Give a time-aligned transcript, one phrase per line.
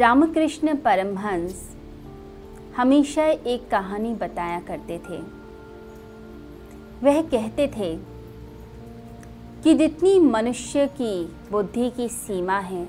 [0.00, 1.76] रामकृष्ण परमहंस
[2.76, 5.18] हमेशा एक कहानी बताया करते थे।
[7.02, 7.96] वह कहते थे
[9.62, 12.88] कि जितनी मनुष्य की बुद्धि की सीमा है,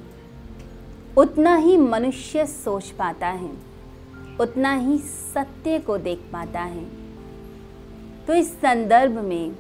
[1.18, 3.52] उतना ही मनुष्य सोच पाता है,
[4.40, 6.86] उतना ही सत्य को देख पाता है।
[8.28, 9.52] तो इस संदर्भ में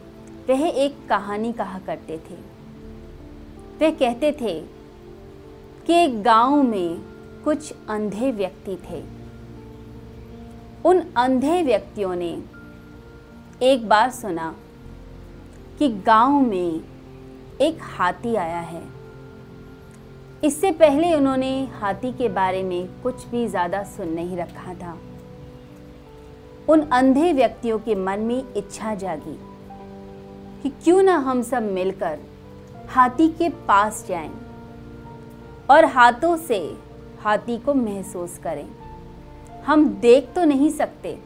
[0.50, 2.36] वह एक कहानी कहा करते थे।
[3.82, 4.62] वह कहते थे
[5.88, 7.14] कि एक गाँव में
[7.46, 9.02] कुछ अंधे व्यक्ति थे।
[10.85, 12.30] उन अंधे व्यक्तियों ने
[13.62, 14.54] एक बार सुना
[15.80, 16.81] कि गाँव में
[17.62, 18.81] एक हाथी आया है।
[20.44, 24.98] इससे पहले उन्होंने हाथी के बारे में कुछ भी ज़्यादा सुन नहीं रखा था।
[26.70, 29.38] उन अंधे व्यक्तियों के मन में इच्छा जागी
[30.63, 32.20] कि क्यों ना हम सब मिलकर
[32.90, 34.32] हाथी के पास जाएँ
[35.70, 36.59] और हाथों से
[37.25, 38.67] हाथी को महसूस करें।
[39.61, 41.18] हम देख तो नहीं सकते,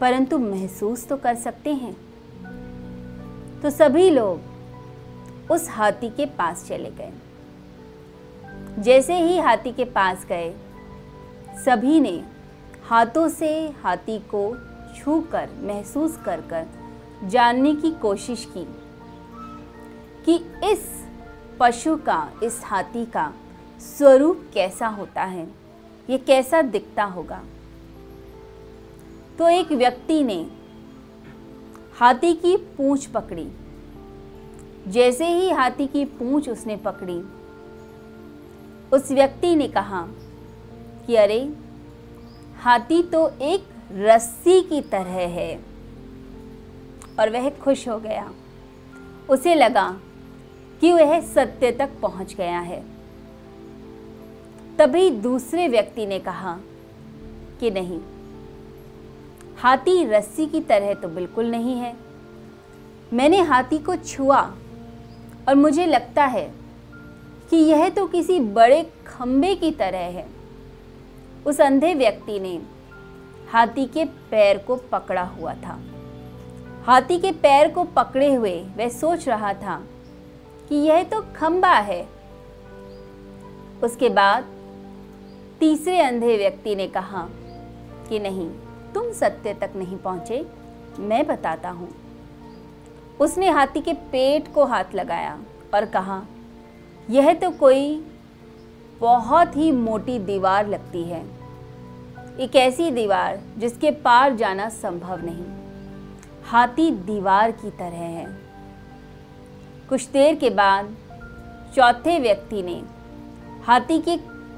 [0.00, 1.94] परंतु महसूस तो कर सकते हैं।
[3.62, 7.12] तो सभी लोग उस हाथी के पास चले गए।
[8.78, 10.54] जैसे ही हाथी के पास गए,
[11.64, 12.22] सभी ने
[12.84, 13.50] हाथों से
[13.82, 14.42] हाथी को
[14.96, 16.66] छू कर महसूस कर कर
[17.24, 18.66] जानने की कोशिश की
[20.24, 20.36] कि
[20.72, 20.88] इस
[21.60, 23.32] पशु का, इस हाथी का
[23.86, 25.48] स्वरूप कैसा होता है,
[26.10, 27.44] ये कैसा दिखता होगा।
[29.38, 30.50] तो एक व्यक्ति ने
[31.98, 33.52] हाथी की पूंछ पकड़ी।
[34.88, 37.22] जैसे ही हाथी की पूंछ उसने पकड़ी,
[38.92, 40.08] उस व्यक्ति ने कहा
[41.06, 41.56] कि अरे,
[42.60, 45.64] हाथी तो एक रस्सी की तरह है।
[47.20, 48.32] और वह खुश हो गया।
[49.30, 50.00] उसे लगा
[50.80, 52.95] कि वह सत्य तक पहुँच गया है।
[54.78, 56.56] तभी दूसरे व्यक्ति ने कहा
[57.60, 58.00] कि नहीं,
[59.58, 61.94] हाथी रस्सी की तरह तो बिल्कुल नहीं है।
[63.12, 64.40] मैंने हाथी को छुआ
[65.48, 66.50] और मुझे लगता है
[67.50, 70.26] कि यह तो किसी बड़े खंबे की तरह है।
[71.46, 72.58] उस अंधे व्यक्ति ने
[73.52, 75.78] हाथी के पैर को पकड़ा हुआ था।
[76.86, 79.80] हाथी के पैर को पकड़े हुए वह सोच रहा था
[80.68, 82.02] कि यह तो खंबा है।
[83.82, 84.54] उसके बाद
[85.60, 87.26] तीसरे अंधे व्यक्ति ने कहा
[88.08, 88.48] कि नहीं,
[88.94, 90.44] तुम सत्य तक नहीं पहुँचे,
[90.98, 91.88] मैं बताता हूँ।
[93.20, 95.38] उसने हाथी के पेट को हाथ लगाया
[95.74, 96.22] और कहा,
[97.10, 98.04] यह तो कोई
[99.00, 101.24] बहुत ही मोटी दीवार लगती है।
[102.40, 105.44] एक ऐसी दीवार जिसके पार जाना संभव नहीं।
[106.44, 108.26] हाथी दीवार की तरह है।
[109.88, 110.96] कुछ देर के बाद
[111.74, 112.82] चौथे व्यक्ति ने
[113.66, 114.16] हाथी के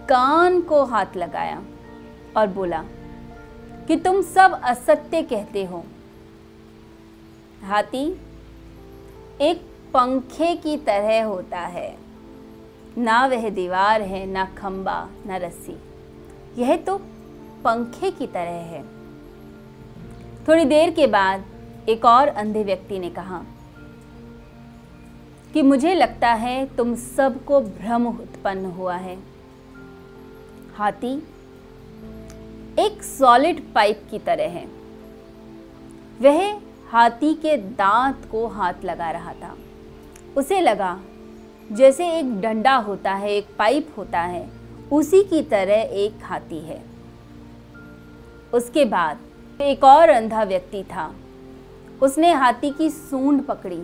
[0.08, 1.62] कान को हाथ लगाया
[2.36, 2.84] और बोला,
[3.88, 5.84] कि तुम सब असत्य कहते हो।
[7.64, 8.04] हाथी,
[9.40, 9.60] एक
[9.94, 11.96] पंखे की तरह होता है।
[12.98, 15.76] ना वह दीवार है, ना खंबा, ना रस्सी।
[16.58, 16.98] यह तो
[17.64, 18.82] पंखे की तरह है।
[20.48, 21.44] थोड़ी देर के बाद
[21.88, 23.44] एक और अंधे व्यक्ति ने कहा,
[25.54, 29.37] कि मुझे लगता है तुम सबको भ्रम उत्पन्न हुआ है।
[30.78, 31.22] हाथी
[32.78, 34.68] एक सॉलिड पाइप की तरह है।
[36.20, 39.56] वह हाथी के दांत को हाथ लगा रहा था।
[40.36, 41.00] उसे लगा
[41.72, 44.50] जैसे एक डंडा होता है, एक पाइप होता है,
[44.92, 46.82] उसी की तरह एक हाथी है।
[48.54, 49.18] उसके बाद
[49.60, 51.14] एक और अंधा व्यक्ति था।
[52.02, 53.82] उसने हाथी की सूंड पकड़ी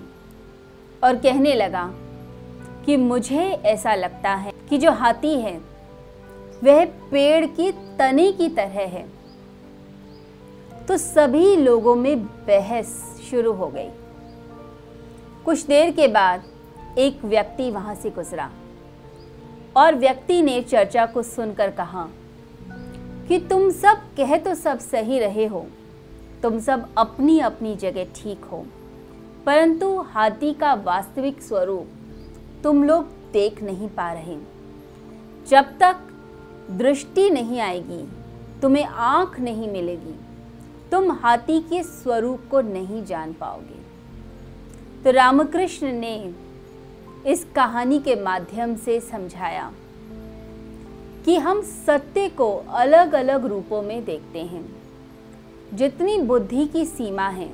[1.04, 1.90] और कहने लगा
[2.86, 5.73] कि मुझे ऐसा लगता है कि जो हाथी है
[6.64, 9.04] वह पेड़ की तने की तरह है।
[10.88, 12.88] तो सभी लोगों में बहस
[13.30, 13.88] शुरू हो गई।
[15.44, 16.44] कुछ देर के बाद
[16.98, 18.50] एक व्यक्ति वहाँ से गुजरा
[19.76, 22.08] और व्यक्ति ने चर्चा को सुनकर कहा
[23.28, 25.66] कि तुम सब कह तो सब सही रहे हो,
[26.42, 28.64] तुम सब अपनी अपनी जगह ठीक हो,
[29.46, 31.88] परंतु हाथी का वास्तविक स्वरूप
[32.62, 34.36] तुम लोग देख नहीं पा रहे।
[35.48, 35.96] जब तक
[36.70, 38.08] दृष्टि नहीं आएगी,
[38.62, 40.20] तुम्हें आँख नहीं मिलेगी,
[40.90, 43.82] तुम हाथी के स्वरूप को नहीं जान पाओगे।
[45.04, 46.34] तो रामकृष्ण ने
[47.26, 49.72] इस कहानी के माध्यम से समझाया
[51.24, 54.76] कि हम सत्य को अलग अलग रूपों में देखते हैं।
[55.74, 57.52] जितनी बुद्धि की सीमा है,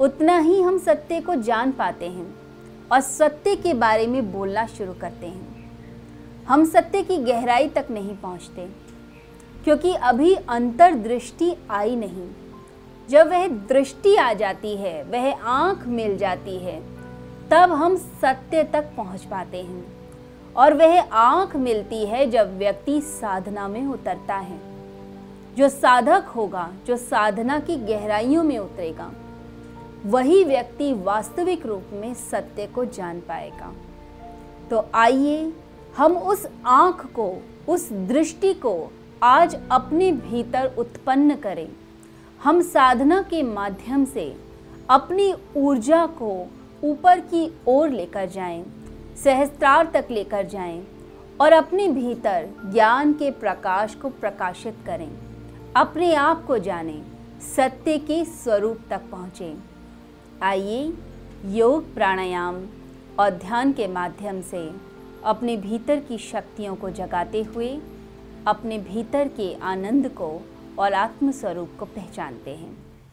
[0.00, 2.34] उतना ही हम सत्य को जान पाते हैं
[2.92, 5.55] और सत्य के बारे में बोलना शुरू करते हैं।
[6.48, 8.66] हम सत्य की गहराई तक नहीं पहुँचते,
[9.64, 12.28] क्योंकि अभी अंतर्दृष्टि आई नहीं।
[13.08, 16.80] जब वह दृष्टि आ जाती है, वह आँख मिल जाती है,
[17.50, 19.84] तब हम सत्य तक पहुँच पाते हैं।
[20.56, 24.58] और वह आँख मिलती है जब व्यक्ति साधना में उतरता है।
[25.56, 29.12] जो साधक होगा, जो साधना की गहराइयों में उतरेगा,
[30.06, 33.72] वही व्यक्ति वास्तविक रूप में सत्य को जान पाएगा।
[34.70, 35.52] तो आइए
[35.96, 37.26] हम उस आँख को
[37.68, 41.68] उस दृष्टि को आज अपने भीतर उत्पन्न करें।
[42.40, 44.24] हम साधना के माध्यम से
[44.90, 46.32] अपनी ऊर्जा को
[46.84, 48.64] ऊपर की ओर लेकर जाएँ,
[49.24, 50.86] सहस्त्रार तक लेकर जाएँ
[51.40, 55.10] और अपने भीतर ज्ञान के प्रकाश को प्रकाशित करें।
[55.76, 57.02] अपने आप को जानें
[57.54, 59.56] सत्य के स्वरूप तक पहुँचें।
[60.42, 60.92] आइए
[61.52, 62.64] योग प्राणायाम
[63.18, 64.70] और ध्यान के माध्यम से
[65.26, 67.80] अपने भीतर की शक्तियों को जगाते हुए,
[68.46, 70.42] अपने भीतर के आनंद को
[70.78, 72.85] और आत्मस्वरूप को पहचानते हैं।